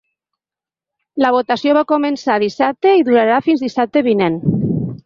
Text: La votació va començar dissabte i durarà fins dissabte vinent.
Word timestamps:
La 1.25 1.31
votació 1.35 1.75
va 1.79 1.85
començar 1.93 2.39
dissabte 2.45 2.95
i 3.03 3.07
durarà 3.13 3.39
fins 3.51 3.67
dissabte 3.69 4.07
vinent. 4.13 4.43